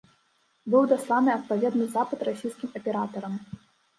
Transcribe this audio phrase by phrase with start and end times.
[0.73, 3.33] Быў дасланы адпаведны запыт расійскім аператарам.